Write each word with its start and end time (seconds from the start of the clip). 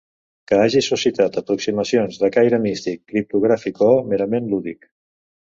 Que 0.51 0.57
hagi 0.61 0.79
suscitat 0.85 1.37
aproximacions 1.41 2.17
de 2.23 2.31
caire 2.37 2.61
místic, 2.65 3.05
criptogràfic 3.13 3.85
o 3.89 3.91
merament 4.15 4.53
lúdic. 4.57 4.91